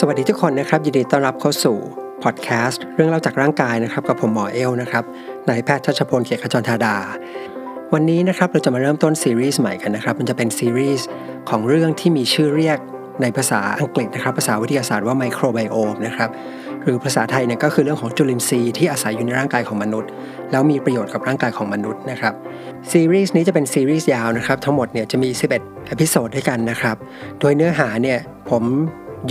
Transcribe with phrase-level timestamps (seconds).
[0.00, 1.76] สวัสดีทุกคนนะครับ ยินดีต้อนรับเข้าสู่
[2.22, 5.04] พอดแคสต์เรื่องเล่าจากร่างกายนะครับ กับผมหมอเอลนะครับ
[5.48, 6.96] นายแพทย์ชัชพลเกียรติขจรธาดา
[7.92, 11.06] วันนี้นะครับเราจะมาเริ่มต้นซีรีส์ใหม่กันนะครับ มันจะเป็นซีรีส์
[11.50, 12.78] ของเรื่องที่มีชื่อเรียก
[13.22, 16.30] ในภาษาอังกฤษนะครับ ภาษาวิทยาศาสตร์ว่าไมโครไบโอมนะครับ
[16.82, 20.10] หรือภาษาไทยเนี่ยก็คือเรื่องของจุลินทรีย์ที่อาศัยอยู่ในร่างกายของมนุษย์
[20.50, 22.34] แล้วมีประโยชน์กับร่างกายของมนุษย์นะครับ
[22.92, 25.48] ซีรีส์นี้จะเป็นซีรีส์ยาวนะครับทั้งหมดเนี่ยจะมี 11
[25.86, 26.96] episode ด้วยกันนะครับ
[27.40, 28.18] โดยเนื้อหาเนี่ย
[28.50, 28.62] ผม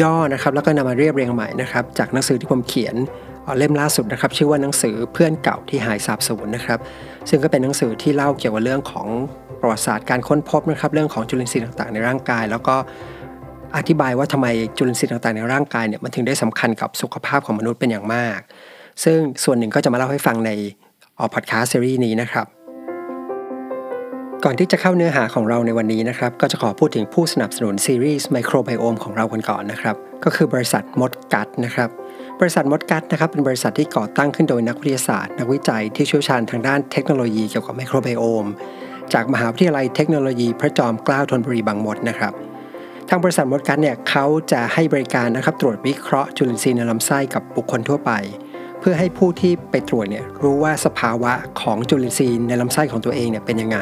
[0.02, 2.96] ย่อนะครับแล้วก็นำมาเรียบเรียงใหม่นะครับจากหนังสือที่ผมเขียน
[3.58, 6.80] เล่มล่าสุดนะครับชื่อว่าหนังสือเพื่อนเก่าที่หายสาบสูญนะครับ
[7.30, 9.08] ซึ่งก็เป็นหนังสือที่เล่าเกี่ยวกับเรื่องของ
[9.62, 12.76] ประวัติศาสตร์การค้นพบนะครับเรื่องของจุลินทรีย์ต่างๆ ในร่างกาย แล้วก็
[13.78, 18.40] อธิบายว่าทำไมจุลินทรีย์ต่างๆ ในร่างกายเนี่ยมันถึงได้สำคัญกับสุขภาพของมนุษย์เป็นอย่างมาก
[19.04, 20.52] ซึ่งส่วนหนึ่งก็จะมาเล่าให้ฟังใน
[21.20, 22.46] ออพอดแคสต์ซีรีส์นี้นะครับ
[24.46, 31.90] ก่อนที่จะเข้าเนื้อหาของเราในวันนี้นะครับ ก็จะขอพูดถึงผู้สนับสนุนซีรีส์ไมโครไบโอมของเรากันก่อนนะครับ ก็คือบริษัทมดกัดนะครับ
[32.40, 38.46] บริษัทมดกัดนะครับเป็นบริษัทที่ก่อตั้งขึ้นโดยนักวิทยาศาสตร์ นักวิจัยที่เชี่ยวชาญทางด้านเทคโนโลยีเกี่ยวกับไมโครไบโอม
[39.14, 42.34] จากมหาวิทยาลัยเทคโนโลยีพระจอมเกล้าธนบุรีบางมดนะครับ
[43.10, 48.12] ทางบริษัทมดกัดเนี่ยเขาจะให้บริการนะครับตรวจวิเคราะห์จุลินทรีย์ในลำไส้กับบุคคลทั่วไป
[48.80, 51.32] เพื่อให้ผู้ที่ไปตรวจเนี่ยรู้ว่าสภาวะ
[51.62, 53.80] ของจุลินทรีย์ในลำไส้ของตัวเองเนี่ยเป็นยังไง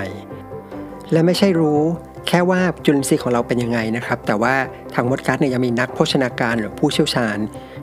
[1.12, 1.80] และไม่ใช่รู้
[2.28, 4.56] แค่ว่าจุลินทรีย์ของเราเป็นยังไงนะครับ แต่ว่า
[4.94, 7.38] ทางมดกัดเนี่ยยังมีนักโภชนาการหรือผู้เชี่ยวชาญ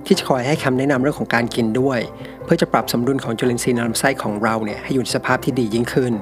[0.07, 2.01] ที่จะคอยให้คำแนะนำเรื่องของการกินด้วย
[2.45, 6.13] เพื่อจะปรับสมดุลของจุลินทรีย์ในลำไส้ของเราเนี่ยให้อยู่ในสภาพที่ดียิ่งขึ้น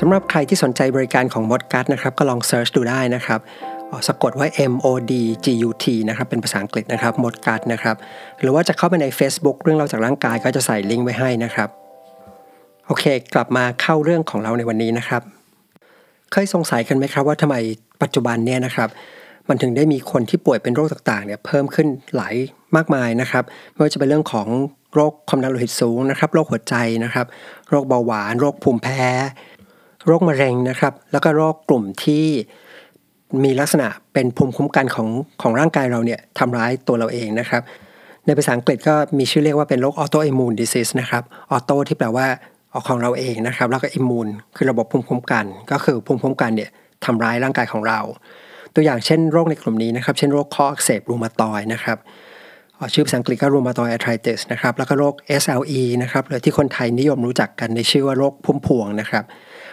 [0.00, 3.40] สำหรับใครที่สนใจบริการของมดกัดนะครับก็ลองเซิร์ชดูได้นะครับ
[4.08, 5.12] สะกดว่า M O D
[5.44, 7.96] G U T นะครับ เป็นภาษาอังกฤษนะครับมดกัดนะครับ
[8.40, 11.68] หรือว่าจะเข้าไปใน Facebook เรื่องเราจากร่างกายก็จะใส่ลิงก์ไว้ให้นะครับ
[12.86, 15.22] โอเค กลับมาเข้าเรื่องของเราในวันนี้นะครับ
[16.36, 17.56] เคยสงสัยกันไหมครับว่าทำไม
[18.02, 18.88] ปัจจุบันเนี่ยนะครับ
[19.48, 22.34] มันถึงได้มีคนที่ป่วยเป็นโรคต่างๆเนี่ยเพิ่มขึ้นหลาย
[22.76, 24.48] มากมายนะครับไม่ว่าจะเป็นเรื่องของ
[24.94, 27.26] โรคความดันโลหิตสูงนะครับ โรคหัวใจนะครับ
[27.70, 29.04] โรคเบาหวาน โรคภูมิแพ้
[30.06, 32.24] โรคมะเร็งนะครับ แล้วก็โรคกลุ่มที่
[33.44, 35.08] มีลักษณะเป็นภูมิคุ้มกันของ
[35.42, 37.62] ของร่างกายเราเนี่ยทำร้ายตัวเราเองนะครับ
[38.26, 42.26] ในภาษาอังกฤษก็มีชื่อเรียกว่าเป็นโรค autoimmune disease นะครับ auto ที่แปลว่า
[42.88, 46.70] ของเราเองนะครับ แล้วก็ immune คือระบบภูมิคุ้มกัน ก็คือภูมิคุ้มกันเนี่ย
[47.04, 48.00] ทำร้ายร่างกายของเรา
[48.74, 51.98] ตัวอย่างเช่นโรคในกลุ่มนี้นะครับ เช่นโรคข้ออักเสบรูมาตอยนะครับ
[52.94, 59.24] ชื่อภาษาอังกฤษก็ rheumatoid arthritis นะครับแล้วก็โรค SLE นะครับหรือที่คนไทยนิยมรู้จักกันในชื่อว่าโรคพุ่มพวงนะครับ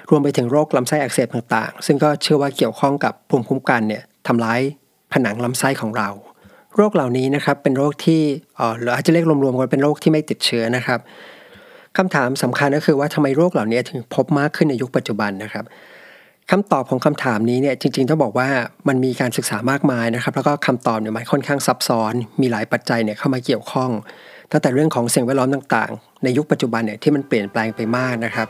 [0.09, 4.59] รวมไปถึงโรคลำไส้อักเสบต่างๆ ซึ่งก็เชื่อว่าเกี่ยวข้องกับภูมิคุ้มกันเนี่ยทำร้าย
[5.13, 6.09] ผนังลำไส้ของเรา
[6.75, 8.22] โรคเหล่านี้นะครับเป็นโรคที่
[8.79, 11.00] หรืออาจจะเรียกรวมๆกันเป็นโรคที่ไม่ติดเชื้อนะครับ
[11.97, 15.66] คำถามสำคัญก็คือว่าทำไมโรคเหล่านี้ถึงพบมากขึ้นในยุคปัจจุบันนะครับ
[16.52, 18.47] คำตอบของคำถามนี้เนี่ยจริง ๆ ต้องบอกว่า
[18.88, 23.90] มันมีการศึกษามากมายนะครับ แล้วก็คำตอบเนี่ยมันค่อนข้างซับซ้อน มีหลายปัจจัยเนี่ยเข้ามาเกี่ยวข้อง
[24.51, 28.47] ตั้งแต่เรื่องของสิ่งแวดล้อมต่างๆ ในยุคปัจจุบันเนี่ยที่มันเปลี่ยนแปลงไปมากนะครับ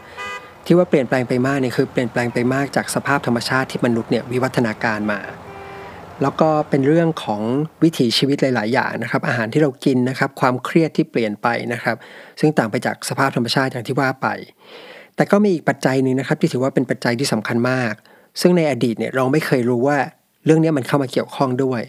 [0.65, 5.19] ที่ว่าเปลี่ยนแปลงไปมากเนี่ยคือเปลี่ยนแปลงไปมากจากสภาพธรรมชาติที่มนุษย์เนี่ยวิวัฒนาการมา
[6.21, 7.41] แล้วก็เป็นเรื่องของ
[7.83, 11.95] วิถีชีวิตหลาย ๆ อย่างนะครับ อาหารที่เรากินนะครับ ความเครียดที่เปลี่ยนไปนะครับ
[12.39, 14.27] ซึ่งต่างไปจากสภาพธรรมชาติอย่างที่ว่าไป
[15.15, 17.93] แต่ก็มีอีกปัจจัยหนึ่งนะครับ ที่ถือว่าเป็นปัจจัยที่สำคัญมาก
[18.41, 19.97] ซึ่งในอดีตเนี่ยเราไม่เคยรู้ว่า
[20.45, 21.81] เรื่องนี้มันเข้ามาเกี่ยวข้องด้วย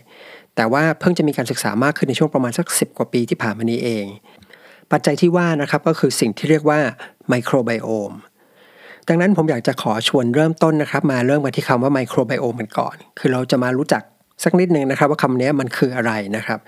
[0.56, 4.04] แต่ว่าเพิ่งจะมีการศึกษามากขึ้นในช่วงประมาณสัก 10 กว่าปีที่ผ่านมานี้เอง
[4.92, 6.80] ปัจจัยที่ว่านะครับก็คือสิ่งที่เรียกว่า
[7.28, 8.12] ไมโครไบโอม
[9.08, 14.02] ดังนั้นผมอยากจะขอชวนเริ่มต้นนะครับ มาเริ่มกันที่คำว่าไมโครไบโอมกันก่อน คือเราจะมารู้จัก
[14.42, 16.58] สักนิดหนึ่งนะครับ ว่าคำนี้มันคืออะไรนะครับ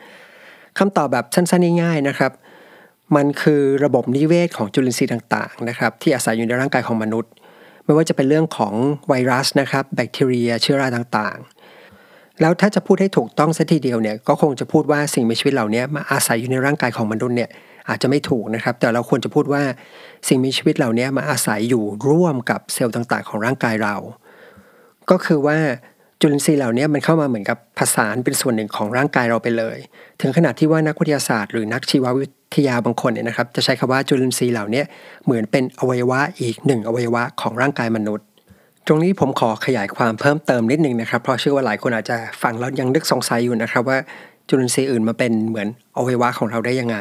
[0.79, 2.33] คำตอบแบบสั้นๆง่ายๆนะครับ
[3.17, 7.31] มันคือระบบนิเวศของจุลินทรีย์ต่างๆนะครับ ที่อาศัยอยู่ในร่างกายของมนุษย์
[7.85, 8.75] ไม่ว่าจะเป็นเรื่องของ
[9.09, 17.51] ไวรัสนะครับแบคทีเรีย เชื้อราต่างๆ แล้วถ้าจะพูดให้ถูกต้องสัทีเดียวเนี่ยก็คงจะพูดว่าสิ่งมีชีวิตเหล่านี้มาอาศัยอยู่ในร่างกายของมนุษย์เนี่ย
[17.89, 19.63] อาจจะไม่ถูกนะครับ แต่เราควรจะพูดว่า
[20.29, 23.97] สิ่งมีชีวิตเหล่านี้มาอาศัยอยู่ร่วมกับเซลล์ต่างๆ ของร่างกายเรา
[25.11, 25.59] ก็คือว่า
[26.27, 29.79] จุลินทรีย์เหล่านี้มันเข้ามาเหมือนกับผสานเป็นส่วนหนึ่งของร่างกายเราไปเลย
[30.21, 32.27] ถึงขนาดที่ว่านักวิทยาศาสตร์หรือนักชีววิ
[32.57, 34.83] ทยาบางคนเนี่ยนะครับจะใช้คำว่าจุลินทรีย์เหล่านี้
[35.25, 38.27] เหมือนเป็นอวัยวะอีกหนึ่งอวัยวะของร่างกายมนุษย์
[38.87, 43.99] ตรงนี้ผมขอขยายความเพิ่มเติมนิดนึงนะครับเพราะเชื่อว่าหลายคนอาจจะฟังแล้วยังนึกสงสัยอยู่นะครับว่า
[44.49, 46.97] จุลินทรีย์อื่นมาเป็นเหมือนอวัยวะของเราได้ยังไง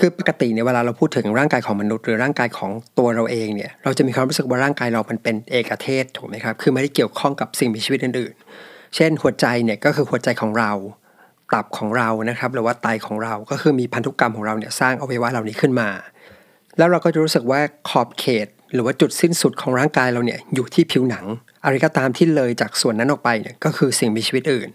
[0.00, 10.72] คือปกติเนี่ยเวลาเราพูดถึงร่างกายของมนุษย์หรือร่างกายของตัวเราเองเนี่ยเราจะมีความรู้สึกว่าร่างกายเรามันเป็นเอกเทศถูกไหมครับคือไม่ได้เกี่ยวข้องกับสิ่งมีชีวิตอื่นๆ เช่นหัวใจเนี่ยก็คือหัวใจของเรา
[11.52, 15.88] ตับของเรานะครับหรือว่าไตของเราก็คือมีพันธุกรรมของเราเนี่ยสร้างอวัยวะเหล่านี้ขึ้นมา
[16.78, 21.24] แล้วเราก็จะรู้สึกว่าขอบเขต หรือว่าจุดสิ้นสุดของร่างกายเราเนี่ยอยู่ที่ผิวหนัง
[21.64, 24.70] อะไรก็ตามที่เลยจากส่วนนั้นออกไปเนี่ยก็คือสิ่งมีชีวิตอื่น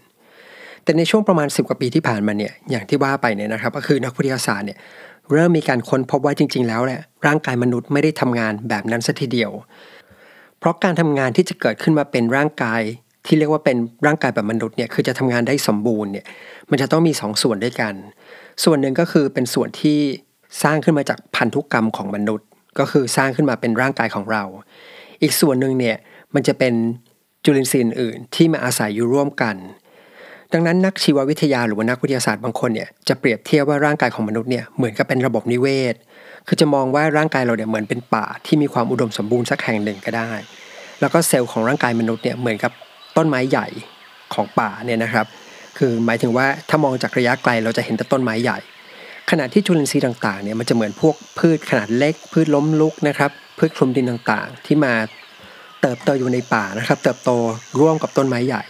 [0.84, 4.78] แต่ในช่วงประมาณ 10 กว่าปีที่ผ่านมาเนี่ยอย่างที่ว่าไปเนี่ยนะครับ ก็คือนักวิทยาศาสตร์เนี่ย
[5.32, 9.50] เริ่มมีการค้นพบว่าจริง ๆ แล้วแหละร่างกายมนุษย์ไม่ได้ทำงานแบบนั้นสัทีเดียว
[10.58, 12.82] เพราะการทำงานที่จะเกิดขึ้นมาเป็นร่างกาย
[13.26, 13.76] ที่เรียกว่าเป็น
[14.06, 16.26] ร่างกายแบบมนุษย์เนี่ยคือจะทำงานได้สมบูรณ์เนี่ย
[16.70, 17.94] มันจะต้องมี2สส่วนด้วยกัน
[18.64, 19.98] ส่วนหนึ่งก็คือเป็นส่วนที่
[20.62, 22.46] สร้างขึ้นมาจากพันธุกรรมของมนุษย์
[22.78, 24.44] ก็คือสร้างขึ้นมาเป็นร่างกายของเรา
[25.22, 25.96] อีกส่วนหนึ่งเนี่ย
[26.34, 26.74] มันจะเป็น
[27.44, 29.56] จุลินทรีย์อื่นที่มาอาศัยอยู่ร่วมกัน
[30.52, 35.94] ดังนั้นนักชีววิทยาหรือว่านักวิทยาศาสตร์บางคนเนี่ยจะเปรียบเทียบว่าร่างกายของมนุษย์เนี่ยเหมือนกับเป็นระบบนิเวศ
[36.46, 40.30] คือจะมองว่าร่างกายเราเนี่ยเหมือนเป็นป่าที่มีความอุดมสมบูรณ์สักแห่งหนึ่งก็ได้
[41.00, 42.72] แล้วก็เซลล์ของร่างกายมนุษย์เนี่ยเหมือนกับ
[43.16, 43.66] ต้นไม้ใหญ่
[44.34, 45.26] ของป่าเนี่ยนะครับ
[45.78, 48.58] คือหมายถึงว่าถ้ามองจากระยะไกลเราจะเห็นแต่ต้นไม้ใหญ่
[49.30, 54.92] ขณะที่จุลินทรีย์ต่างๆเนี่ยมันจะเหมือนพวกพืชขนาดเล็ก พืชล้มลุกนะครับ พืชคลุมดินต่างๆ ที่มา
[55.82, 57.30] เติบโตอยู่ในป่านะครับ เติบโต
[57.80, 58.62] ร่วมกับต้นไม้ใหญ่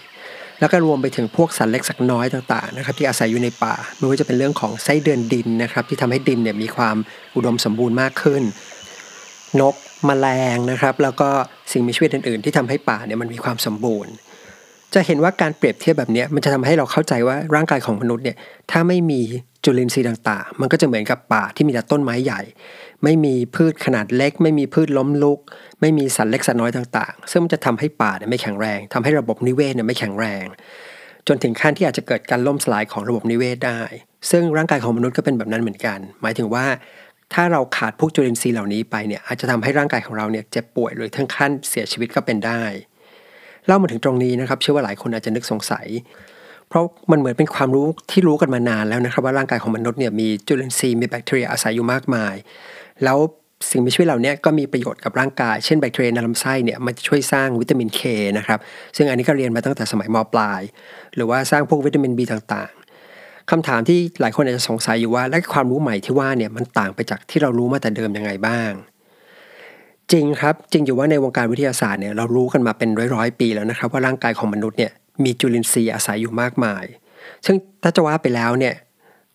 [0.62, 6.97] แล้วก็รวมไปถึงพวกสัตว์เล็กสัตว์น้อยต่างๆนะครับที่อาศัยอยู่ในป่าไม่ว่าจะเป็นเรื่องของไส้เดือนดินนะครับที่ทำให้ดินเนี่ยมีความ
[7.37, 8.43] อุดมสมบูรณ์มากขึ้น
[9.61, 9.75] นก
[10.09, 11.29] มแมลงนะครับแล้วก็
[11.73, 14.12] สิ่งมีชีวิตอื่นๆ ที่ทำให้ป่าเนี่ยมันมีความสมบูรณ์
[14.94, 18.37] จะเห็นว่าการเปรียบเทียบแบบนี้มันจะทำให้เราเข้าใจว่าร่างกายของมนุษย์เนี่ย
[18.70, 19.23] ถ้าไม่มี
[19.64, 22.41] จุลินทรีย์ต่างๆ มันก็จะเหมือนกับป่าที่มีแต่ต้นไม้ใหญ่
[23.05, 25.38] ไม่มีพืชขนาดเล็ก ไม่มีพืชล้มลุก
[25.81, 30.44] ไม่มีสัตว์เล็กสัตว์น้อยต่างๆ ซึ่งมันจะทำให้ป่าเนี่ยไม่แข็งแรงทำให้ระบบนิเวศเนี่ยไม่แข็งแรง
[31.29, 33.81] จนถึงขั้นที่อาจจะเกิดการล่มสลายของระบบนิเวศได้
[34.31, 36.67] ซึ่งร่างกายของมนุษย์ก็เป็นแบบนั้นเหมือนกัน หมายถึงว่า
[37.35, 42.62] ถ้าเราขาดพวกจุลินทรีย์เหล่านี้ไปเนี่ยอาจจะทำให้ร่างกายของเราเนี่ยเจ็บป่วยหรือทั้งขั้นเสียชีวิตก็เป็นได้
[43.67, 45.87] เล่ามาถึงตรงนี้นะครับเชื่อว่าหลายคนอาจจะนึกสงสัย
[46.73, 52.35] เพราะมันเหมือนเป็นความรู้ที่รู้กันมานานแล้วนะครับว่าร่างกายของมนุษย์เนี่ยมีจุลินทรีย์มีแบคทีเรียอาศัยอยู่มากมาย
[53.05, 53.19] แล้ว
[53.71, 58.01] สิ่งมีชีวิตเหล่านี้ก็มีประโยชน์กับร่างกาย เช่นแบคทีเรียในลำไส้เนี่ยมันช่วยสร้างวิตามินเค
[58.39, 58.59] นะครับ
[58.97, 60.61] ซึ่งอันนี้ก็เรียนมาตั้งแต่สมัยมปลาย
[61.15, 68.71] หรือว่าสร้างพวกวิตามิน B ต่างๆ คำถามที่หลายคนอาจจะสงสัยอยู่ว่า และความรู้ใหม่ที่ว่าเนี่ยมันต่างไปจากที่เรารู้มาแต่เดิมยังไงบ้าง
[70.13, 74.93] จริงครับ จริงอยู่ว่าในวงการวิทยาศาสตร์เนี่ยเรารู้กันมาเป็นร้อยๆปีแล้วนะครับ ว่าร่างกายของมนุษย์เนี่ย
[75.25, 76.85] มีจุลินทรีย์อาศัยอยู่มากมาย
[77.47, 78.75] ซึ่งถ้าจะว่าไปแล้วเนี่ย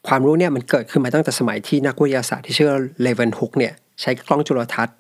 [0.08, 2.72] ความรู้เนี่ยมันเกิดขึ้นมาตั้งแต่สมัยที่นักวิทยาศาสตร์ที่ชื่อ
[3.02, 4.98] เลเวนฮุกเนี่ยใช้กล้องจุลทรรศน์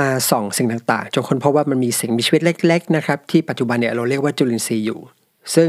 [0.00, 5.00] มาส่องสิ่งต่างๆจนค้นพบว่ามันมีสิ่งมีชีวิตเล็กๆนะครับที่ปัจจุบันเนี่ยเราเรียกว่าจุลินทรีย์อยู่
[5.54, 5.68] ซึ่ง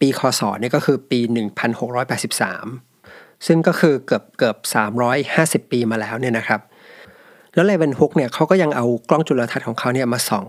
[0.00, 1.20] ปีคศเนี่ยก็คือปี
[2.12, 4.56] 1683 ซึ่งก็คือเกือบเกือบ
[5.64, 6.60] 350 ปีมาแล้วเนี่ยนะครับ
[7.54, 10.44] แล้วเลเวนฮุกเนี่ยเขาก็ยังเอากล้องจุลทรรศน์ของเขาเนี่ยมาส่อง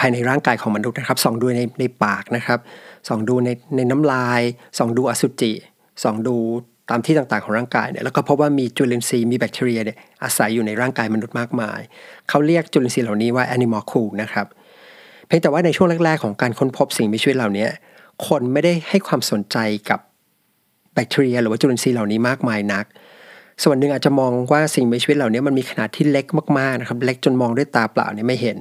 [0.00, 2.58] ภายในร่างกายของมนุษย์นะครับส่องดูในในปากนะครับ
[3.08, 4.40] ส่องดูในในน้ำลาย
[4.78, 5.52] ส่องดูอสุจิ
[6.02, 6.36] ส่องดู
[6.90, 11.80] ตามที่ต่างๆของร่างกายเนี่ยแล้วก็พบว่ามีจุลินทรีย์มีแบคทีเรียเนี่ยอาศัยอยู่ในร่างกายมนุษย์มากมาย
[12.28, 14.46] เขาเรียกจุลินทรีย์เหล่านี้ว่า animal cool นะครับ
[15.26, 17.66] เพียงแต่ว่าในช่วงแรก ๆ ของการค้นพบสิ่งมีชีวิตเหล่านี้
[18.26, 19.56] คนไม่ได้ให้ความสนใจ
[19.90, 20.00] กับ
[20.94, 22.84] แบคทีเรีย หรือว่าจุลินทรีย์เหล่านี้มากมายนัก
[23.64, 26.26] ส่วนหนึ่งอาจจะมองว่าสิ่งมีชีวิตเหล่านี้มันมีขนาดที่เล็ก
[26.58, 28.58] มากๆนะครับเล็กจนมองด้วยตาเปล่าเนี่ยไม่เห็น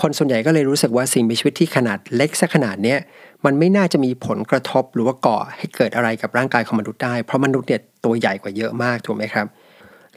[0.00, 2.98] คนส่วนใหญ่ก็เลยรู้สึกว่าสิ่งมีชีวิตที่ขนาดเล็กสักขนาดเนี้ย
[3.44, 9.46] มันไม่น่าจะมีผลกระทบหรือว่าก่อให้เกิดอะไรกับร่างกายของมนุษย์ได้ เพราะมนุษย์เนี่ยตัวใหญ่กว่าเยอะมากถูกไหมครับ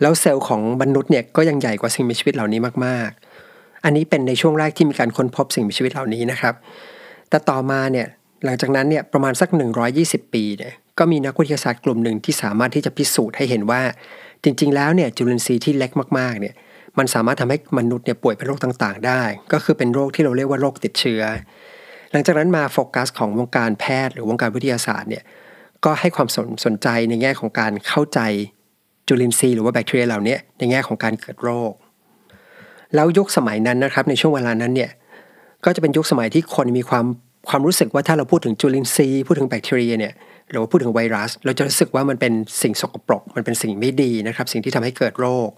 [0.01, 6.54] แล้วเซลล์ของมนุษย์เนี่ยก็ยังใหญ่กว่าสิ่งมีชีวิตเหล่านี้มากๆ อันนี้เป็นในช่วงแรกที่มีการค้นพบสิ่งมีชีวิตเหล่านี้นะครับ
[7.30, 8.07] แต่ต่อมาเนี่ย
[8.45, 9.50] หลังจากนั้นเนี่ยประมาณสัก
[9.92, 13.81] 120 ปีเนี่ยก็มีนักวิทยาศาสตร์กลุ่มหนึ่งที่สามารถที่จะพิสูจน์ให้เห็นว่า
[14.44, 16.56] จริง ๆ แล้วเนี่ยจุลินทรีย์ที่เล็กมากๆเนี่ย
[16.98, 19.21] มันสามารถทำให้มนุษย์เนี่ยป่วยเป็นโรคต่างๆ ได้
[19.54, 21.24] ก็คือเป็นโรคที่เราเรียกว่าโรคติดเชื้อ
[22.12, 25.24] หลังจากนั้นมาโฟกัสของวงการแพทย์หรือวงการวิทยาศาสตร์เนี่ย
[25.86, 28.19] ก็ให้ความสนสนใจในแง่ของการเข้าใจ
[29.07, 31.74] จุลินทรีย์หรือว่าแบคทีเรียเหล่านี้ในแง่ของการเกิดโรค
[32.95, 34.92] แล้วยุคสมัยนั้นนะครับในช่วงเวลานั้นเนี่ย
[35.66, 37.06] ก็จะเป็นยุคสมัยที่คนมีความ
[37.50, 40.14] ความรู้สึกว่าถ้าเราพูดถึงจุลินทรีย์พูดถึงแบคทีเรียเนี่ย
[40.50, 45.50] หรือว่าพูดถึงไวรัส เราจะรู้สึกว่ามันเป็นสิ่งสกปรก มันเป็นสิ่งไม่ดีนะครับ สิ่งที่ทำให้เกิดโรค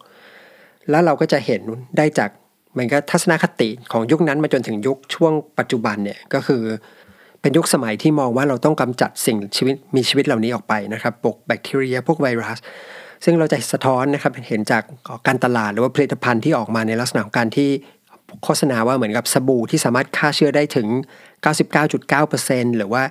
[0.90, 1.62] แล้วเราก็จะเห็น
[1.98, 2.30] ได้จาก
[2.78, 6.64] มือนกับทัศนคติของยุคนั้นมาจนถึงยุคช่วงปัจจุบันเนี่ยก็คือ
[7.42, 12.58] เป็นยุคสมัยที่มองว่าเราต้องกำจัดสิ่งชีวิตมีชีวิตเหล่านี้ออกไปนะครับพวกแบคทีเรียพวกไวรัส
[13.24, 14.84] ซึ่งเราจะสะท้อนนะครับเห็นจาก
[15.28, 17.70] การตลาดหรือว่าผลิตภัณฑ์ที่ออกมาในลักษณะของการที่
[18.44, 20.88] โฆษณาว่าเหมือนกับสบู่ที่สามารถฆ่าเชื้อได้ถึง
[21.84, 23.04] 99.9%หรือว่า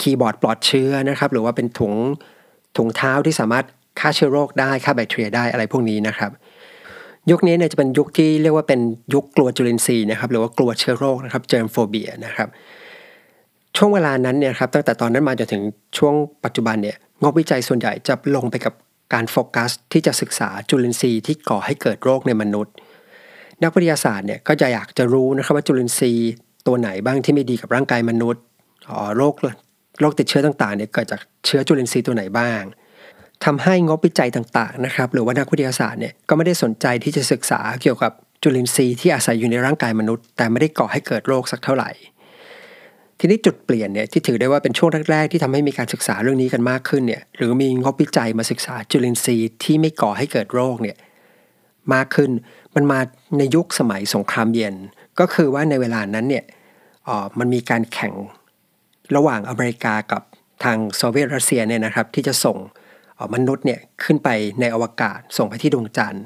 [0.00, 1.94] คีย์บอร์ดปลอดเชื้อนะครับ หรือว่าเป็นถุง
[2.76, 3.64] ถุงเท้าที่สามารถ
[4.00, 6.30] ฆ่าเชื้อโรคได้ฆ่าแบคทีเรียได้อะไรพวกนี้นะครับ
[7.30, 8.80] ยุคนี้เนี่ยจะเป็นยุคที่เรียกว่าเป็น
[9.14, 12.48] ยุคกลัวจุลินทรีย์นะครับหรือว่ากลัวเชื้อโรคนะครับ germophobia นะครับ
[13.76, 15.62] ช่วงเวลานั้นเนี่ยครับตั้งแต่ตอนนั้นมาจนถึง
[15.98, 16.14] ช่วง
[16.44, 18.74] ปัจจุบันเนี่ยงบวิจัยส่วนใหญ่จะลงไปกับ
[19.14, 22.74] การโฟกัสที่จะศึกษาจุลินทรีย์ที่ก่อให้เกิดโรคในมนุษย์
[23.62, 26.32] นักวิทยาศาสตร์เนี่ยก็จะอยากจะรู้นะครับว่าจุลินทรีย์
[26.66, 28.42] ตัวไหนบ้างที่ไม่ดีกับร่างกายมนุษย์
[28.90, 29.34] อ๋อโรค
[30.00, 32.62] โรคติดเชื้อต่างๆเนี่ยเกิดจากเชื้อจุลินทรีย์ตัวไหนบ้าง
[33.44, 38.12] ทำให้งบวิจัยต่างๆนะครับหรือว่านักวิทยาศาสตร์เนี่ยก็ไม่ได้สนใจที่จะศึกษาเกี่ยวกับ
[38.42, 41.90] จุลินทรีย์ที่อาศัยอยู่ในร่างกายมนุษย์ แต่ไม่ได้ก่อให้เกิดโรคสักเท่าไหร่
[43.18, 50.96] ทีนี้จุดเปลี่ยนเนี่ยที่ถือได้ว่าเป็นช่วงแรกๆที่ทำให้มีการศึกษาเรื่องนี้กันมากขึ้นเนี่ยหรือมีงบวิจัยมาศึกษาจุลินทรีย์ที่ไม่ก่อให้เกิดโรคเนี่ย
[51.94, 52.30] มากขึ้น
[52.74, 53.00] มันมา
[53.38, 54.74] ในยุคสมัยสงครามเย็น
[55.18, 56.44] ก็คือว่าในเวลานั้นเนี่ย
[57.38, 58.14] มันมีการแข่ง
[59.16, 60.22] ระหว่างอเมริกากับ
[60.64, 62.56] ทางโซเวียตรัสเซียเนี่ยนะครับที่จะส่ง
[63.34, 64.28] มนุษย์เนี่ยขึ้นไป
[64.60, 66.24] ในอวกาศส่งไปที่ดวงจันทร์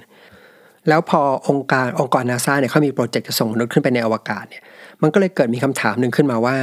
[0.88, 4.62] แล้วพอองค์การองค์กรนาซาเนี่ยเขามีโปรเจกต์จะส่งมนุษย์ขึ้นไปในอวกาศเนี่ย
[5.02, 6.56] มันก็เลยเกิดมีคำถามหนึ่งขึ้นมาว่า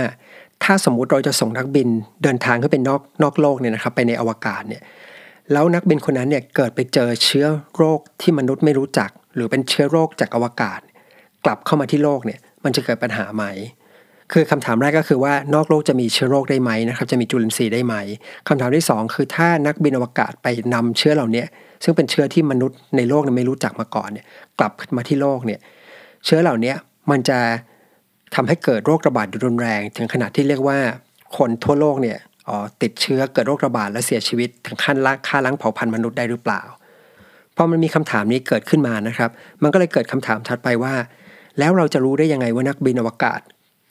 [0.64, 1.90] ถ้าสมมุติเราจะส่งนักบิน
[2.24, 4.82] เดินทางขึ้นไปนอกนอกโลกเนี่ยนะครับไปในอวกาศเนี่ย
[5.52, 10.80] แล้วนักบินคนนั้นเนี่ยเกิดไปเจอเชื้อโรคที่มนุษย์ไม่รู้จัก หรือเป็นเชื้อโรคจากอวกาศ
[11.46, 13.44] กลับเข้ามาที่โลกเนี่ยมันจะเกิดปัญหาไหม
[14.32, 17.96] คือคำถามแรกก็คือว่านอกโลกจะมีเชื้อโรคได้ไหมนะครับจะมีจุลินทรีย์ได้ไหม
[18.48, 21.44] คำถามที่ 2 คือถ้านักบินอวกาศไปนำเชื้อเหล่านี้
[21.84, 24.26] ซึ่งเป็นเชื้อที่มนุษย์ในโลกไม่รู้จักมาก่อนเนี่ย
[24.60, 25.60] กลับมาที่โลกเนี่ย
[26.26, 26.74] เชื้อเหล่านี้
[27.12, 27.40] มันจะ
[28.36, 30.78] ทำให้เกิดโรคระบาดรุนแรง ถึงขนาดที่เรียกว่า
[31.38, 32.18] คนทั่วโลกเนี่ย
[32.82, 36.62] ติดเชื้อเกิดโรคระบาดและเสียชีวิต ถึงขั้นฆ่าล้างเผ่าพันธุ์มนุษย์ได้หรือเปล่า
[37.56, 39.30] พอมันมีคำถามนี้เกิดขึ้นมานะครับ
[39.64, 40.94] มันก็เลยเกิดคำถามถัดไปว่า
[41.60, 43.40] แล้วเราจะรู้ได้ยังไงว่านักบินอวกาศ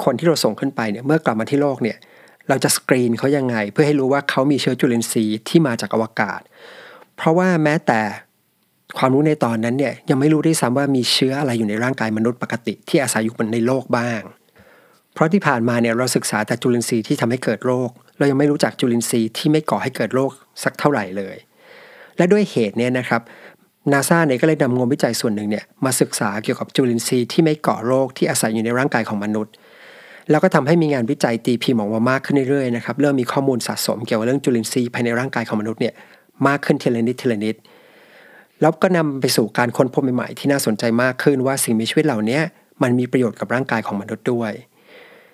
[0.04, 1.96] คนที่เราส่งขึ้นไปเนี่ยเมื่อกลับมาที่โลกเนี่ย
[2.48, 6.40] เราจะสกรีนเขายังไง เพื่อให้รู้ว่าเขามีเชื้อจุลินทรีย์ที่มาจากอวกาศ
[7.16, 8.00] เพราะว่าแม้แต่
[8.98, 14.20] ความรู้ในตอนนั้นเนี่ยยังไม่รู้ได้ซ้ำว่ามีเชื้ออะไรอยู่ในร่างกายมนุษย์ปกติ ที่อาศัยอยู่บนในโลกบ้าง
[15.14, 20.30] เพราะที่ผ่านมาเนี่ยเราศึกษาแต่จุลินทรีย์ที่ทำให้เกิดโรค เรายังไม่รู้จักจุลินทรีย์ที่ไม่ก่อให้เกิดโรค
[20.62, 21.36] สักเท่าไหร่เลย
[22.16, 23.20] และด้วยเหตุเนี่ยนะครับ
[23.92, 29.52] นาซาเนี่ยก็เลยนำงานวิจัยส่วนหนึ่งเนี่ยมาศึกษาเกี่ยวกับจุลินทรีย์ที่ไม่ก่อโรคที่อาศัยอยู่ในร่างกายของมนุษย์
[30.30, 35.94] แล้วก็ทำให้มีงานวิจัยตีพิมพ์ออกมามากขึ้นเรื่อยๆนะครับเริ่มมีข้อมูลสะสมเกี่ยวกับเรื่องจุลินทรีย์ภายในร่างกายของมนุษย์เนี่ย
[36.46, 37.56] มากขึ้นทีละนิดทีละนิด
[38.60, 42.40] แล้วก็นำไปสู่การค้นพบใหม่ๆที่น่าสนใจมากขึ้นว่าสิ่งมีชีวิตเหล่านี้
[42.82, 44.52] มันมีประโยชน์กับร่างกายของมนุษย์ด้วย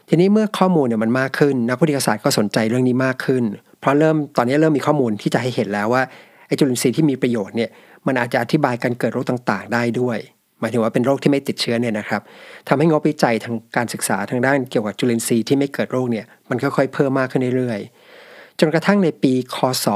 [0.08, 3.44] ทีนี้เมื่อข้อมูลเนี่ยมันมากขึ้น นักวิทยาศาสตร์ก็สนใจเรื่องนี้มากขึ้น
[3.80, 6.02] เพราะเริ่มตอนนี้เริ่มมีข้อมูลที่จะให้เห็นแล้วว่า
[6.46, 7.70] ไอ้จุลินทรีย์ที่มีประโยชน์เนี่ย
[8.06, 10.18] มันอาจจะอธิบายการเกิดโรคต่างๆ ได้ด้วย
[10.62, 12.22] หมายถึงว่าเป็นโรคที่ไม่ติดเชื้อเนี่ยนะครับ
[12.68, 19.86] ทำให้งบวิจัยทางการศึกษาทางด้านเกี่ยวกับจุลินทรีย์ที่ไม่เกิดโรคเนี่ยมันค่อยๆเพิ่มมากขึ้นเรื่อยๆ จนกระทั่งในปีคศ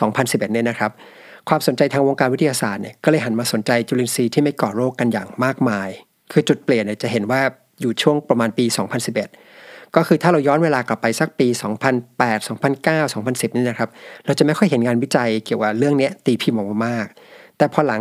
[0.00, 0.90] 2011 เนี่ยนะครับ
[1.48, 5.88] ความสนใจทางวงการวิทยาศาสตร์เนี่ยก็เลยหันมาสนใจจุลินทรีย์ที่ไม่ก่อโรคกันอย่างมากมาย
[6.32, 7.40] คือจุดเปลี่ยนเนี่ยจะเห็นว่า
[7.80, 11.48] อยู่ช่วงประมาณปี 2011 ก็คือถ้าเราย้อนเวลากลับไปสักปี
[12.08, 13.88] 2008 2009 2010 นี่นะครับ
[14.26, 17.06] เราจะไม่ค่อยเห็นงานวิจัยเกี่ยวกับเรื่องนี้ตีพิมพ์ออกมามาก
[17.56, 18.00] แต่พอหลัง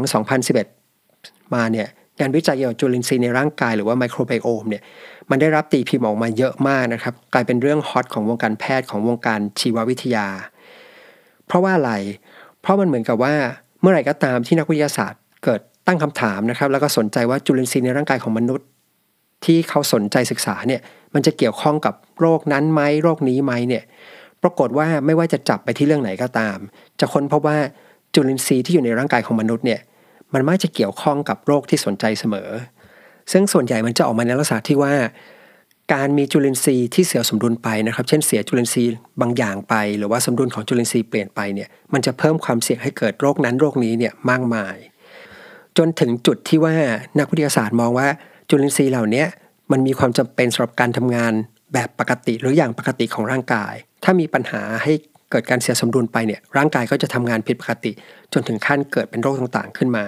[0.78, 1.88] 2011 มาเนี่ย
[2.22, 4.84] งานวิจัยเกี่ยวกับจุลินทรีย์ในร่างกายหรือว่าไมโครไบโอมเนี่ย
[5.30, 10.28] มันได้รับตีพิมพ์ออกมาเยอะมากนะครับ กลายเป็นเรื่องฮอตของวงการแพทย์ของวงการชีววิทยา
[11.48, 11.94] เพราะว่าอะไร
[12.62, 13.34] เพราะมันเหมือนกับว่า
[13.82, 18.68] เมื่อไหร่ก็ตามที่นักวิทยาศาสตร์เกิดตั้งคำถามนะครับ แล้วก็สนใจว่าจุลินทรีย์ในร่างกายของมนุษย์
[19.46, 20.82] ที่เขาสนใจศึกษาเนี่ย
[21.14, 23.84] มันจะเกี่ยวข้องกับโรคนั้นไหมโรคนี้ไหมเนี่ย
[24.44, 26.58] ปรากฏว่าไม่ว่าจะจับไปที่เรื่องไหนก็ตาม
[27.00, 27.58] จะค้นพบว่า
[28.14, 29.80] จุลินทรีย์ที่อยู่ในร่างกายของมนุษย์เนี่ย
[30.34, 32.50] มันมักจะเกี่ยวข้องกับโรคที่สนใจเสมอ
[33.32, 34.94] ซึ่งส่วนใหญ่มันจะออกมาในลักษณะที่ว่า
[35.94, 44.76] การมีจุลินทรีย์ที่เสียสมดุลไปนะครับ เช่นเสียจุลินทรีย์บางอย่างไป หรือว่าสมดุลของจุลินทรีย์เปลี่ยนไปเนี่ยมันจะเพิ่มความเสี่ยงให้เกิดโรคนั้นโรคนี้เนี่ยมากมาย
[45.78, 46.76] จนถึงจุดที่ว่า
[47.20, 48.08] นักวิทยาศาสตร์มองว่า
[48.50, 49.26] จุลินทรีย์เหล่านี้
[49.72, 51.34] มันมีความจำเป็นสำหรับการทำงาน
[51.74, 53.74] แบบปกติหรืออย่างปกติของร่างกาย
[54.04, 54.94] ถ้ามีปัญหาให้
[55.32, 57.92] เกิดการเสียสมดุลไปเนี่ยร่างกายก็จะทำงานผิดปกติ
[58.34, 60.06] จนถึงขั้นเกิดเป็นโรคต่างๆขึ้นมา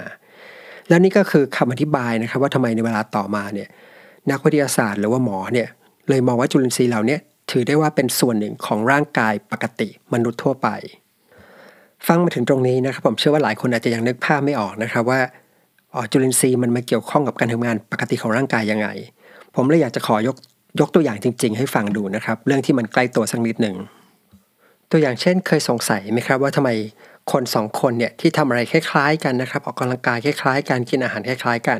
[0.89, 3.67] และนี่ก็คือคำอธิบายนะครับว่าทำไมในเวลาต่อมาเนี่ย
[4.31, 5.67] นักวิทยาศาสตร์หรือว่าหมอเนี่ย
[6.09, 7.17] เลยมองว่าจุลินทรีย์เหล่านี้
[7.51, 10.67] ถือได้ว่าเป็นส่วนหนึ่งของร่างกายปกติมนุษย์ทั่วไป
[12.07, 15.19] ฟังมาถึงตรงนี้นะครับผมเชื่อว่าหลายคนอาจจะยังนึกภาพไม่ออกนะครับว่า
[15.93, 18.87] อ๋อจุลินทรีย์มันมาเกี่ยวข้องกับการทำงานปกติของร่างกายยังไง
[19.55, 20.37] ผมเลยอยากจะขอยก
[20.79, 23.75] ยกตัวอย่างจริง ๆ ให้ฟังดูนะครับ เรื่องที่มันใกล้ตัวสักนิดหนึ่ง
[24.91, 26.69] ตัวอย่างเช่นเคยสงสัยไหมครับว่าทำไม
[27.31, 31.79] คนสองคนเนี่ยที่ทำอะไรคล้ายๆกันนะครับ ออกกำลังกายคล้ายๆกันกินอาหารคล้ายๆกัน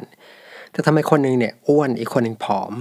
[0.72, 2.74] แต่ทำไมคนหนึ่งเนี่ยอ้วนอีกคนหนึ่งผอม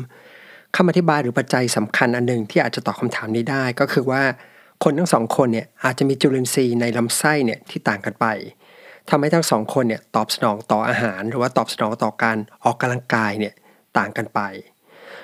[0.76, 4.22] คำอธิบายหรือปัจจัยสำคัญอันหนึ่งที่อาจจะตอบคาถามนี้ได้ก็คือว่า
[4.84, 8.26] คนทั้งสองคนเนี่ยอาจจะมีจุลินทรีย์ในลำไส้เนี่ยที่ต่างกันไป
[9.10, 13.54] ทำให้ทั้งสองคนเนี่ยตอบสนองต่ออาหาร หรือว่าตอบสนองต่อการออกกำลังกายเนี่ย
[13.98, 14.40] ต่างกันไป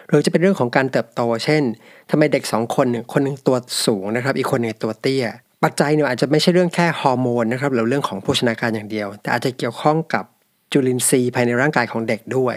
[0.08, 1.62] หรือจะเป็นเรื่องของการเติบโต เช่น
[2.10, 5.26] ทำไมเด็ก 2 คนนึ่คนหนึ่งตัวสูงนะครับ อีกคนหนึ่งตัวเตี้ย
[5.64, 10.24] ปัจจัยเนี่ยอาจจะไม่ใช่เรื่องแค่ฮอร์โมนนะครับหรือเรื่องของโภชนาการอย่างเดียว แต่อาจจะเกี่ยวข้องกับ
[10.72, 12.56] จุลินทรีย์ภายในร่างกายของเด็กด้วย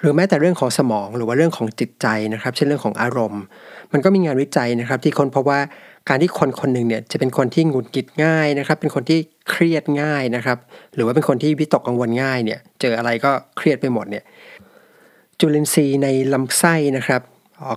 [0.00, 3.42] หรือแม้แต่เรื่องของสมองหรือว่าเรื่องของจิตใจนะครับ เช่นเรื่องของอารมณ์
[3.92, 5.60] มันก็มีงานวิจัยนะครับ ที่คนพบว่า
[6.08, 9.18] การที่คนคนหนึ่งเนี่ยจะเป็นคนที่หงุดหงิดง่ายนะครับ เป็นคนที่
[9.50, 10.58] เครียดง่ายนะครับ
[10.94, 14.24] หรือว่าเป็นคนที่วิตกกังวลง่ายเนี่ย เจออะไรก็เครียดไปหมดเนี่ย
[15.40, 17.22] จุลินทรีย์ในลำไส้นะครับ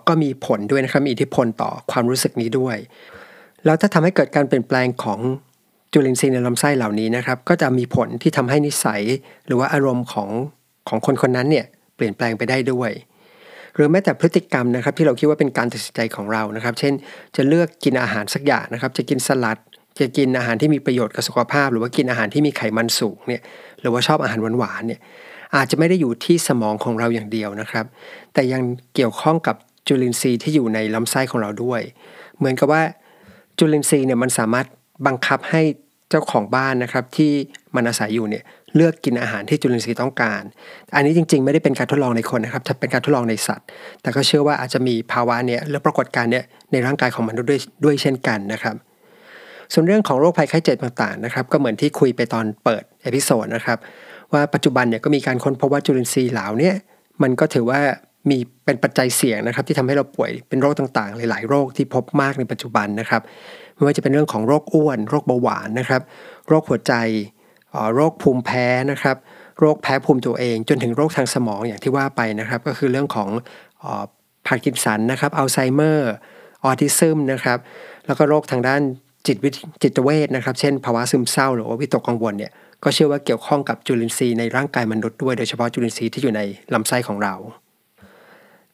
[0.07, 2.77] ก็มีผลด้วยนะครับมีอิทธิพลต่อความรู้สึกนี้ด้วย
[3.65, 5.19] แล้วถ้าทำให้เกิดการเปลี่ยนแปลงของ
[5.93, 9.01] จุลินทรีย์ในลำไส้เหล่านี้นะครับ ก็จะมีผลที่ทำให้นิสัย
[9.45, 10.29] หรือว่าอารมณ์ของ
[10.89, 12.91] ของคนคนนั้นเนี่ยเปลี่ยนแปลงไปได้ด้วย
[13.75, 16.93] หรือแม้แต่พฤติกรรมนะครับ ที่เราคิดว่าเป็นการตัดสินใจของเรานะครับ เช่น
[17.35, 19.57] จะเลือกกินอาหารสักอย่างนะครับ จะกินสลัด
[19.99, 23.41] จะกินอาหารที่มีประโยชน์กับสุขภาพ หรือว่ากินอาหารที่มีไขมันสูงเนี่ย
[23.81, 24.99] หรือว่าชอบอาหารหวานๆเนี่ย
[25.55, 27.85] อาจจะไม่ได้อยู่ที่สมองของเราอย่างเดียวนะครับ
[28.33, 28.61] แต่ยัง
[28.95, 29.55] เกี่ยวข้องกับ
[29.87, 31.81] จุลินทรีย์ที่อยู่ในลำไส้ของเราด้วย
[32.37, 32.83] เหมือนกับว่า
[33.57, 34.67] จุลินทรีย์เนี่ยมันสามารถ
[35.07, 35.61] บังคับให้
[36.09, 37.31] เจ้าของบ้านนะครับที่
[37.75, 38.43] มันอาศัยอยู่เนี่ย
[38.75, 40.41] เลือกกินอาหารที่จุลินทรีย์ต้องการ
[40.95, 43.65] อันนี้จริงๆ ไม่ได้เป็นการทดลองในคนนะครับจะเป็นการทดลองในสัตว์
[44.01, 48.75] แต่ก็เชื่อว่าอาจจะมีภาวะเนี่ยและปรากฏการณ์เนี่ยในร่างกายของมนุษย์ด้วยด้วยเช่นกันนะครับ
[49.73, 53.77] ส่วนเรื่องของโรคภัยไข้เจ็บต่างๆนะครับ ก็เหมือนที่คุยไปตอนเปิด episode นะครับ
[54.33, 56.71] ว่าปัจจุบันเนี่ยก็มีการค้นพบว่าจุลินทรีย์เหล่านี้
[57.21, 57.79] มันก็ถือว่า
[58.29, 63.21] มีเป็นปัจจัยเสี่ยงนะครับ ที่ทำให้เราป่วยเป็นโรคต่างๆ หลาย ๆ โรคที่พบมากในปัจจุบันนะครับ
[63.75, 66.01] ไม่ว่าจะเป็นเรื่องของโรคอ้วน โรคเบาหวานนะครับ
[66.47, 66.93] โรคหัวใจ
[67.95, 69.17] โรคภูมิแพ้นะครับ
[69.59, 73.29] โรคแพ้ภูมิตัวเอง จนถึงโรคทางสมองอย่างที่ว่าไปนะครับ ก็คือเรื่องของ
[74.47, 76.11] พาร์กินสันนะครับอัลไซเมอร์
[76.63, 77.57] ออทิซึมนะครับ
[78.05, 78.81] แล้วก็โรคทางด้าน
[79.27, 79.49] จิตวิ
[79.83, 82.51] จิตเวชนะครับ เช่นภาวะซึมเศร้าหรือว่าวิตกกังวลเนี่ย
[82.83, 86.41] ก็เชื่อว่าเกี่ยวข้องกับจุลินทรีย์ในร่างกายมนุษย์ด้วยโดยเฉพาะจุลินทรีย์ที่อยู่ใน
[86.73, 87.33] ลำไส้ของเรา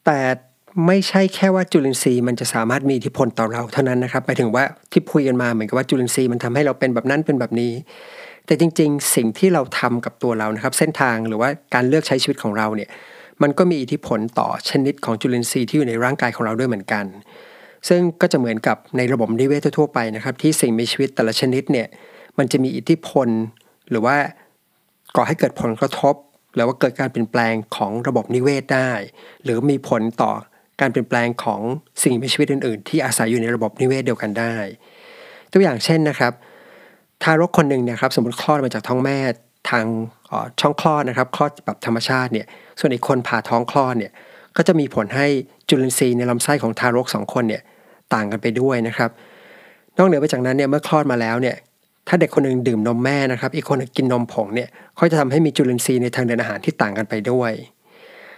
[0.05, 0.19] แต่
[0.87, 7.71] ไม่ใช่แค่ว่าจุลินทรีย์มันจะสามารถมีอิทธิพลต่อเราเท่านั้นนะครับหมายถึงว่าที่คุยกันมาเหมือนกับว่าจุลินทรีย์มันทำให้เราเป็นแบบนั้นเป็นแบบนี้
[8.45, 12.89] แต่จริง ๆ สิ่งที่เราทำกับตัวเรานะครับ เส้นทางหรือว่าการเลือกใช้ชีวิตของเราเนี่ย
[13.41, 17.05] มันก็มีอิทธิพลต่อชนิดของจุลินทรีย์ที่อยู่ในร่างกายของเราด้วยเหมือนกัน
[17.87, 21.87] ซึ่งก็จะเหมือนกับในระบบนิเวศทั่วไปนะครับ ที่สิ่งมีชีวิตแต่ละชนิดเนี่ย
[22.37, 23.27] มันจะมีอิทธิพล
[23.89, 24.15] หรือว่า
[25.15, 26.15] ก่อให้เกิดผลกระทบ
[26.55, 28.91] หรือว่าเกิดการเปลี่ยนแปลงของระบบนิเวศได้
[29.43, 30.31] หรือมีผลต่อ
[30.81, 31.61] การเปลี่ยนแปลงของ
[32.03, 34.55] สิ่งมีชีวิตอื่น ๆ ที่อาศัยอยู่ในระบบนิเวศเดียวกันได้
[35.51, 36.33] ตัวอย่างเช่นนะครับ
[37.23, 39.17] ทารกคนหนึ่งเนี่ยครับ สมมติคลอดมาจากท้องแม่
[39.69, 39.85] ทาง
[40.59, 42.47] ช่องคลอดนะครับคลอดแบบธรรมชาติเนี่ย
[42.79, 44.11] ส่วนอีกคนผ่าท้องคลอดเนี่ย
[44.57, 45.27] ก็จะมีผลให้
[45.69, 47.63] จุลินทรีย์ในลำไส้ของทารกสองคนเนี่ย
[48.13, 49.09] ต่างกันไปด้วยนะครับ
[49.97, 51.55] นอกเหนือไปจากนั้นเนี่ยเมื่อคลอดมาแล้วเนี่ย
[52.07, 57.51] ถ้าเด็กคนหนึ่งดื่มนมแม่นะครับ อีกคนกินนมผงเนี่ยก็จะทำให้มีจุลินทรีย์ในทางเดินอาหารที่ต่างกันไปด้วย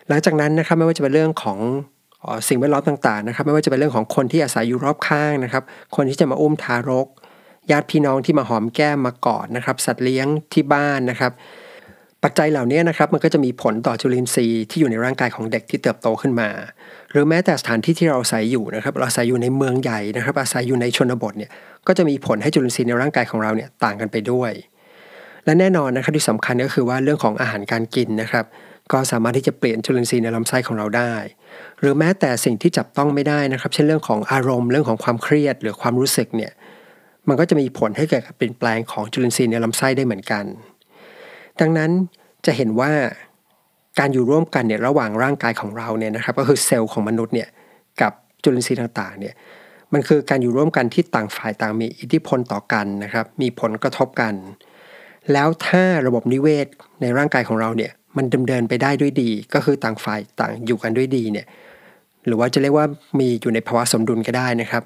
[0.07, 1.59] หลังจากนั้นนะครับไม่ว่าจะเป็นเรื่องของ
[2.47, 5.63] สิ่งแวดล้อมต่างๆนะครับ ไม่ว่าจะเป็นเรื่องของคนที่อาศัยอยู่รอบข้างนะครับ
[5.95, 7.07] คนที่จะมาอุ้มทารก
[7.71, 11.31] ญาติพี่น้องที่มาหอมแก้มมากอดนะครับ สัตว์เลี้ยงที่บ้านนะครับ
[12.23, 16.49] ปัจจัยเหล่านี้นะครับมันก็จะมีผลต่อจุลินทรีย์ที่อยู่ในร่างกายของเด็กที่เติบโตขึ้นมา
[17.11, 21.51] หรือแม้แต่สถานที่ที่เราอาศัยอยู่นะครับเราอาศัยอยู่ในเมืองใหญ่นะครับ อาศัยอยู่ในชนบทเนี่ย
[21.87, 24.51] ก็จะมีผลให้จุลินทรีย์ในร่างกายของเราเนี่ยต่างกันไปด้วย
[25.45, 28.45] และแน่นอนนะครับที่สำคัญก็คือว่าเรื่องของอาหารการกินนะครับ
[28.91, 31.13] ก็สามารถที่จะเปลี่ยนจุลินทรีย์ในลำไส้ของเราได้
[31.79, 36.51] หรือแม้แต่สิ่งที่จับต้องไม่ได้นะครับ เช่นเรื่องของอารมณ์เรื่องของความเครียด หรือความรู้สึกเนี่ย
[37.27, 40.45] มันก็จะมีผลให้เกิดการเปลี่ยนแปลงของจุลินทรีย์ในลำไส้ได้เหมือนกัน
[41.61, 41.91] ดังนั้น
[42.45, 42.91] จะเห็นว่า
[43.99, 47.49] การอยู่ร่วมกันเนี่ยระหว่างร่างกายของเราเนี่ยนะครับ ก็คือเซลล์ของมนุษย์เนี่ย
[48.01, 48.11] กับ
[48.43, 49.33] จุลินทรีย์ต่างๆเนี่ย
[49.93, 54.33] มันคือการอยู่ร่วมกันที่ต่างฝ่ายต่างมีอิทธิพลต่อกันนะครับ มีผลกระทบกัน
[55.33, 56.67] แล้วถ้าระบบนิเวศ
[57.01, 61.45] ในร่างกายของเราเนี่ยมันดำเนินไปได้ด้วยดี ก็คือต่างฝ่ายต่างอยู่กันด้วยดีเนี่ย
[62.27, 62.85] หรือว่าจะเรียกว่า
[63.19, 64.83] มีอยู่ในภาวะสมดุลก็ได้นะครับ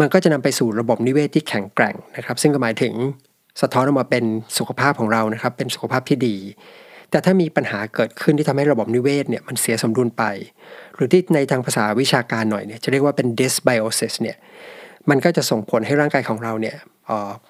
[0.00, 2.92] มันก็จะนำไปสู่ระบบนิเวศที่แข็งแกร่งนะครับ ซึ่งก็หมายถึง
[3.60, 4.24] สะท้อนออกมาเป็น
[4.58, 6.36] สุขภาพของเรานะครับ เป็นสุขภาพที่ดี
[7.10, 10.24] แต่ถ้ามีปัญหาเกิดขึ้นที่ทำให้ระบบนิเวศเนี่ยมันเสียสมดุลไป
[10.94, 14.36] หรือที่ในทางภาษาวิชาการหน่อยเนี่ยจะเรียกว่าเป็น dysbiosis เนี่ย
[15.10, 16.76] มันก็จะส่งผลให้ร่างกายของเราเนี่ย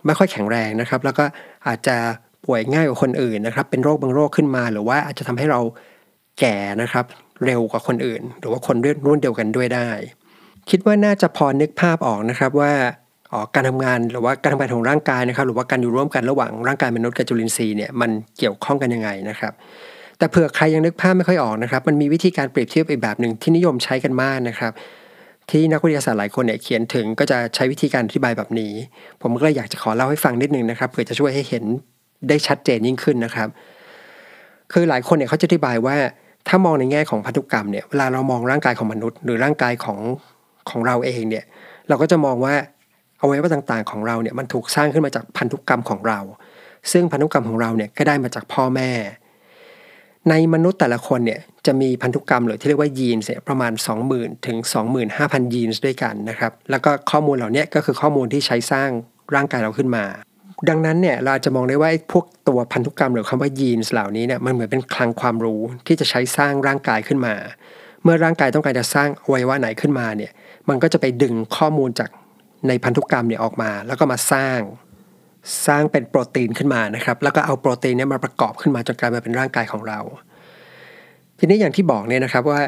[0.07, 1.25] ไม่ค่อยแข็งแรงนะครับ แล้วก็
[1.67, 1.97] อาจจะ
[2.45, 5.61] ป่วยง่ายกว่าคนอื่นนะครับ เป็นโรคบางโรคขึ้นมา หรือว่าอาจจะทำให้เรา
[6.41, 7.05] แก่นะครับ
[7.45, 9.91] เร็วกว่าคนอื่น หรือว่าคนรุ่นเดียวกันด้วยได้
[10.71, 12.73] คิดว่าน่าจะพอนึกภาพออกนะครับว่า
[13.55, 19.53] การทำงานหรือว่าการทำงานของร่างกายนะครับ หรือว่าการอยู่ร่วมกันระหว่างร่างกายมนุษย์กับจุลินทรีย์เนี่ยมันเกี่ยวข้องกันยังไงนะครับ
[20.19, 24.73] แต่เผื่อใครยังนึกภาพไม่ค่อยออกนะครับ มันมีวิธีการเปรียบเทียบอีกแบบหนึ่งที่นิยมใช้กันมากนะครับ
[25.51, 28.73] ที่นักวิทยาศาสตร์หลายคนเนี่ยเขียนถึงก็จะใช้วิธีการอธิบายแบบนี้
[29.23, 31.65] ผมก็เลยอยากจะขอเล่าให้ฟังนิดนึงนะครับเพื่อจะช่วยให้เห็น
[32.29, 33.49] ได้ชัดเจนยิ่งขึ้นนะครับ
[34.73, 35.97] คือหลายคนเนี่ยเขาจะอธิบายว่า
[36.49, 39.99] ถ้ามองในแง่ของพันธุกรรมเนี่ยเวลาเรามองร่างกายของมนุษย์ หรือร่างกายของ
[40.71, 41.45] ของเราเองเนี่ย
[41.89, 42.55] เราก็จะมองว่า
[43.21, 46.21] อวัยวะต่างๆของเราเนี่ยมันถูกสร้างขึ้นมาจากพันธุกรรมของเรา
[46.93, 48.91] ซึ่งพันธุกรรมของเราเนี่ยก็ได้มาจากพ่อแม่
[50.31, 53.73] ในมนุษย์แต่ละคนเนี่ยจะมีพันธุกรรมหรือที่เรียกว่ายีนเนี่ยประมาณ
[54.09, 54.57] 20,000 ถึง
[55.05, 58.91] 25,000 ยีนด้วยกันนะครับ แล้วก็ข้อมูลเหล่านี้ก็คือข้อมูลที่ใช้สร้าง
[59.35, 60.05] ร่างกายเราขึ้นมา
[60.69, 67.35] ดังนั้นเนี่ยเราจะมองได้ว่าพวกตัวพันธุกรรมหรือคำว่ายีนเหล่านี้เนี่ยมันเหมือนเป็นคลังความรู้ที่จะใช้สร้างร่างกายขึ้นมา
[68.03, 70.33] เมื่อร่างกายต้องการจะสร้างอวัยวะไหนขึ้นมาเนี่ย
[70.69, 72.11] มันก็จะไปดึงข้อมูลจาก
[72.67, 74.61] ในพันธุกรรมเนี่ยออกมา แล้วก็มาสร้าง
[75.67, 80.01] สร้างเป็นโปรตีนขึ้นมานะครับ แล้วก็เอาโปรตีนเนี่ยมาประกอบขึ้นมาจนกลายมาเป็นร่างกายของเรา
[81.39, 82.61] ทีนี้อย่างที่บอกเนี่ยนะครับว่า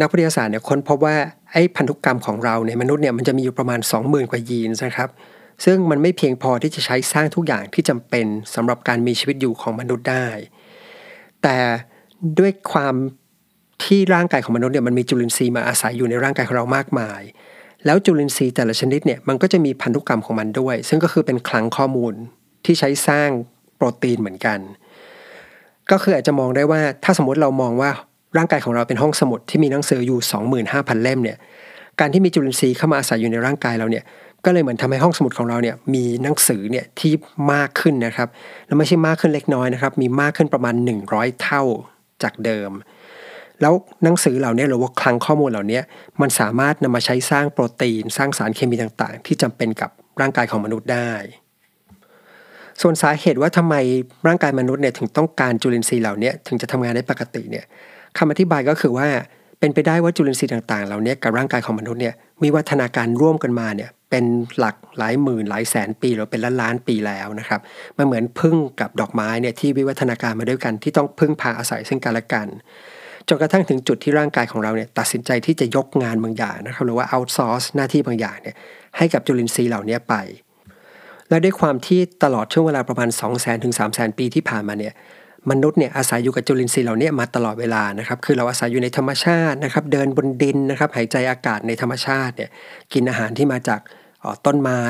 [0.00, 1.16] นักวิทยาศาสตร์เนี่ยค้นพบว่า
[1.52, 5.10] ไอ้พันธุกรรมของเราในมนุษย์เนี่ยมันจะมีอยู่ประมาณ 20,000 กว่ายีนนะครับ
[5.64, 10.28] ซึ่งมันไม่เพียงพอที่จะใช้สร้างทุกอย่างที่จำเป็นสำหรับการมีชีวิตอยู่ของมนุษย์ได้
[11.42, 11.56] แต่
[12.38, 12.94] ด้วยความ
[13.84, 17.20] ที่ร่างกายของมนุษย์เนี่ยมันมีจุลินทรีย์มาอาศัยอยู่ในร่างกายของเรามากมาย
[17.86, 22.14] แล้วจุลินทรีย์แต่ละชนิดเนี่ยมันก็จะมีพันธุกรรมของมันด้วย ซึ่งก็คือเป็นคลังข้อมูล
[22.64, 23.30] ที่ใช้สร้าง
[23.76, 24.58] โปรตีนเหมือนกัน
[25.90, 27.90] ก็คืออาจจะมองได้ว่าถ้าสมมติเรามองว่า
[28.36, 30.18] ร่างกายของเราเป็นห้องสมุดที่มีหนังสืออยู่
[30.62, 31.38] 25,000 เล่มเนี่ย
[32.00, 34.04] การที่มีจุลินทรีย์เข้ามาอาศัยอยู่ในร่างกายเราเนี่ย
[34.44, 37.12] ก็เลยเหมือนทำให้ห้องสมุดของเราเนี่ยมีหนังสือเนี่ยที่
[37.52, 38.28] มากขึ้นนะครับ
[38.66, 40.74] แล้วไม่ใช่มากขึ้นเล็กน้อยนะครับ มีมากขึ้นประมาณ
[41.08, 41.62] 100 เท่า
[42.22, 42.70] จากเดิม
[43.60, 45.80] แล้วหนังสือเหล่านี้หรือว่าคลังข้อมูลเหล่านี้
[46.20, 49.90] มันสามารถนำมาใช้สร้างโปรตีน สร้างสารเคมีต่างๆ ที่จำเป็นกับ
[50.20, 51.12] ร่างกายของมนุษย์ได้
[52.82, 53.74] ส่วนสาเหตุว่าทำไม
[54.26, 57.64] ร่างกายมนุษย์เนี่ยถึงต้องการจุลินทรีย์เหล่านี้ถึงจะทำงานได้ปกติเนี่ย
[58.18, 59.08] คำอธิบายก็คือว่า
[59.60, 64.24] เป็นไปได้ว่าจุลินทรีย์ต่างๆ เหล่านี้กับร่างกายของมนุษย์เนี่ยมีวัฒนาการร่วมกันมาเนี่ยเป็น
[64.58, 67.60] หลักหลายหมื่นหลายแสนปีหรือเป็นล้านล้านปีแล้วนะครับ
[67.96, 72.46] มันเหมือนพึ่งกับดอกไม้เนี่ยที่วิวัฒนาการมาด้วยกันที่ต้องพึ่งพาอาศัยซึ่งกันและกัน
[73.28, 78.56] จนกระทั่งถึงจุดที่ร่างกายของเราเนี่ยตัดสินใจที่จะยกงานบางอย่างนะครับหรือว่าเอาซอร์สหน้าที่บางอย่างเนี่ย
[78.96, 80.14] ให้กับจุลินทรีย์เหล่านี้ไป
[81.28, 84.94] และด้วยความที่ตลอดช่วงเวลาประมาณ 2 0 0 0 0 0ถึง3 0 0 0 0 0 ปีที่ผ่านมาเนี่ย
[85.50, 92.50] มนุษย์เนี่ยอาศัยอยู่กับจุลินทรีย์เหล่านี้มาตลอดเวลานะครับคือเราอาศัยอยู่ในธรรมชาตินะครับเดินบนดินนะครับหายใจอากาศในธรรมชาติเนี่ย
[92.92, 93.80] กินอาหารที่มาจาก
[94.46, 94.82] ต้นไม้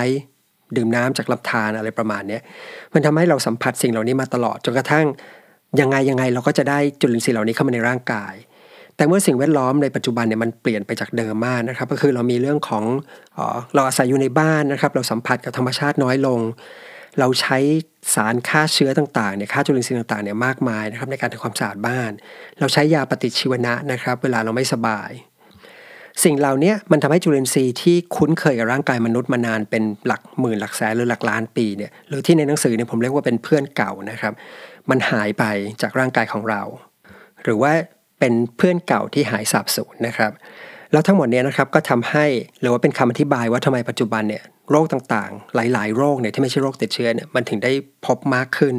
[0.76, 2.38] ดื่มน้ำจากลำธารอะไรประมาณนี้
[2.94, 5.06] มันทำให้เราสัมผัสสิ่งเหล่านี้มาตลอดจนกระทั่ง
[5.80, 8.34] ยังไงยังไงเราก็จะได้จุลินทรีย์เหล่านี้เข้ามาในร่างกาย
[8.96, 12.84] แต่เมื่อสิ่งแวดล้อมในปัจจุบันเนี่ยมันเปลี่ยนไปจากเดิมมากนะครับ ก็คือเรามีเรื่องของ
[13.38, 13.40] อ
[13.74, 16.40] เราอาศัยอยู่ในบ้านนะครับ เราสัมผัสกับธรรมชาติน้อยลง
[17.18, 17.58] เราใช้
[18.14, 22.10] สารฆ่าเชื้อต่างๆเนี่ยฆ่าจุลินทรีย์ต่างๆเนี่ยมากมายนะครับในการทำความสะอาดบ้าน
[22.60, 25.10] เราใช้ยาปฏิชีวนะนะครับ เวลาเราไม่สบาย
[26.24, 34.32] สิ่งเหล่านี้มันทำให้จุลินทรีย์ที่คุ้นเคยกับร่างกายมนุษย์มานานเป็นหลักหมื่นหลักแสนหรือหลักล้านปีเนี่ยหรือที่ในหนังสือเนี่ยผมเรียกว่าเป็นเพื่อนเก่านะครับ
[34.90, 35.44] มันหายไป
[35.82, 36.62] จากร่างกายของเรา
[37.44, 37.72] หรือว่า
[38.18, 40.32] เป็นเพื่อนเก่าที่หายสาบสูญนะครับ
[40.92, 42.26] แล้วทั้งหมดนี้นะครับก็ทำให้
[42.60, 47.72] หรือว่าเป็นคำอธิบายว่าทำไมปัจจุบันเนี่ยโรคต่างๆ หลายๆ โรคเนี่ยที่ไม่ใช่โรคติดเชื้อเนี่ยมันถึงได้
[48.06, 48.76] พบมากขึ้น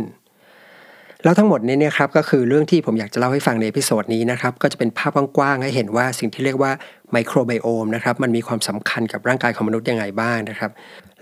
[1.24, 6.72] แล้วทั้งหมดนี้เนี่ยครับก็คือเรื่องที่ผมอยากจะเล่าให้ฟังใน episode นี้นะครับก็จะเป็นภาพกว้างๆให้เห็นว่าสิ่งที่เรียกว่า
[7.12, 10.72] microbiome นะครับมันมีความสำคัญกับร่างกายของมนุษย์ยังไงบ้างนะครับ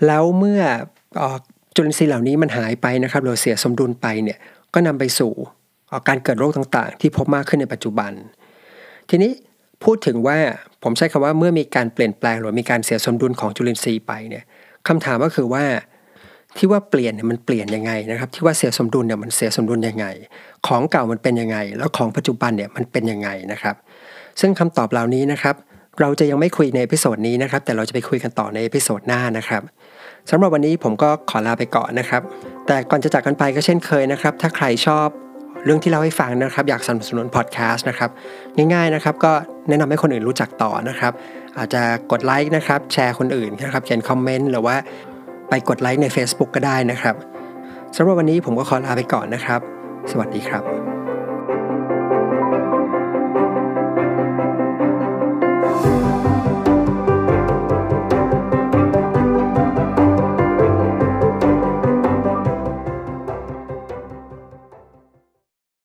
[0.06, 0.60] แล้วเมื่อ
[1.74, 4.38] จุลินทรีย์เหล่านี้มันหายไปนะครับหรือเสียสมดุลไปเนี่ย
[4.74, 5.32] ก็นำไปสู่
[6.08, 8.12] การเกิดโรคต่างๆ ที่พบมากขึ้นในปัจจุบัน
[9.10, 9.32] ทีนี้
[9.84, 10.38] พูดถึงว่า
[10.82, 14.44] ผมใช้คำว่าเมื่อมีการเปลี่ยนแปลงหรือมีการเสียสมดุลของจุลินทรีย์ไปเนี่ย
[14.88, 15.64] คำถามก็คือว่า
[16.56, 20.06] ที่ว่าเปลี่ยนเนี่ยมันเปลี่ยนยังไงนะครับที่ว่าเสียสมดุลเนี่ยมันเสียสมดุลยังไง
[20.66, 23.76] ของเก่ามันเป็นยังไง แล้วของปัจจุบันเนี่ยมันเป็นยังไงนะครับ
[24.40, 25.54] ซึ่งคำตอบเหล่านี้นะครับ
[26.00, 29.62] เราจะยังไม่คุยใน episode นี้นะครับ แต่เราจะไปคุยกันต่อใน episode หน้านะครับ
[30.30, 32.22] สำหรับวันนี้ผมก็ขอลาไปก่อนนะครับ
[32.66, 35.08] แต่ก่อนจะจากกันไปก็เช่นเคยนะครับ ถ้าใครชอบ
[35.64, 38.10] เรื่องที่เล่าให้ฟังนะครับ อยากสนับสนุนพอดแคสต์นะครับ
[38.56, 39.32] ง่ายๆนะครับก็
[39.68, 41.12] แนะนำให้คนอื่นรู้จักต่อนะครับ
[41.58, 44.76] อาจจะกดไลค์นะครับแชร์คนอื่นนะครับเขียนคอมเมนต์หรือว่า
[45.48, 47.14] ไปกดไลค์ใน Facebook ก็ได้นะครับ
[47.96, 49.60] สำหรับวันนี้ผมก็ขอลาไปก่อนนะครับ
[50.10, 50.87] สวัสดีครับ